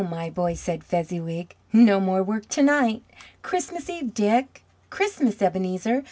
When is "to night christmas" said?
2.49-3.87